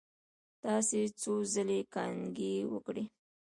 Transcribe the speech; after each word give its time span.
تاسو 0.63 0.99
څو 1.21 1.33
ځلې 1.53 1.79
کانګې 1.93 2.53
وکړې؟ 2.71 3.03